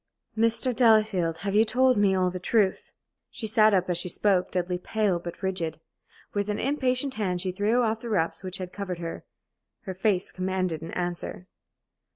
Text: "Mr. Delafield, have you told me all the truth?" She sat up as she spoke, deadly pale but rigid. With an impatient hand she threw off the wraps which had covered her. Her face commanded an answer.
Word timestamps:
"Mr. 0.35 0.75
Delafield, 0.75 1.37
have 1.45 1.53
you 1.53 1.63
told 1.63 1.95
me 1.95 2.15
all 2.15 2.31
the 2.31 2.39
truth?" 2.39 2.91
She 3.29 3.45
sat 3.45 3.71
up 3.71 3.87
as 3.87 3.99
she 3.99 4.09
spoke, 4.09 4.49
deadly 4.49 4.79
pale 4.79 5.19
but 5.19 5.43
rigid. 5.43 5.79
With 6.33 6.49
an 6.49 6.57
impatient 6.57 7.13
hand 7.13 7.39
she 7.41 7.51
threw 7.51 7.83
off 7.83 7.99
the 7.99 8.09
wraps 8.09 8.41
which 8.41 8.57
had 8.57 8.73
covered 8.73 8.97
her. 8.97 9.25
Her 9.81 9.93
face 9.93 10.31
commanded 10.31 10.81
an 10.81 10.89
answer. 10.93 11.45